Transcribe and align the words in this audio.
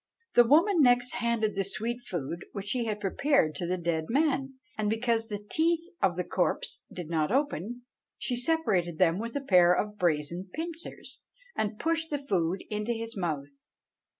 "The 0.33 0.45
woman 0.47 0.81
next 0.81 1.11
handed 1.17 1.55
the 1.55 1.63
sweet 1.63 1.99
food 2.07 2.45
which 2.53 2.65
she 2.69 2.85
had 2.85 2.99
prepared 2.99 3.53
to 3.53 3.67
the 3.67 3.77
dead 3.77 4.05
man, 4.09 4.55
and 4.75 4.89
because 4.89 5.27
the 5.27 5.37
teeth 5.37 5.87
of 6.01 6.15
the 6.15 6.23
corse 6.23 6.81
did 6.91 7.07
not 7.07 7.31
open, 7.31 7.83
she 8.17 8.35
separated 8.35 8.97
them 8.97 9.19
with 9.19 9.35
a 9.35 9.41
pair 9.41 9.75
of 9.75 9.99
brazen 9.99 10.49
pincers, 10.53 11.21
and 11.55 11.77
pushed 11.77 12.09
the 12.09 12.17
food 12.17 12.63
into 12.71 12.93
his 12.93 13.15
mouth. 13.15 13.51